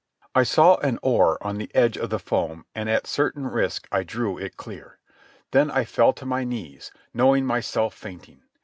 I 0.33 0.41
saw 0.41 0.77
an 0.77 0.97
oar 1.03 1.37
on 1.45 1.59
the 1.59 1.69
edge 1.75 1.95
of 1.95 2.09
the 2.09 2.17
foam, 2.17 2.65
and 2.73 2.89
at 2.89 3.05
certain 3.05 3.45
risk 3.45 3.87
I 3.91 4.01
drew 4.01 4.35
it 4.35 4.57
clear. 4.57 4.97
Then 5.51 5.69
I 5.69 5.85
fell 5.85 6.11
to 6.13 6.25
my 6.25 6.43
knees, 6.43 6.91
knowing 7.13 7.45
myself 7.45 7.93
fainting. 7.93 8.41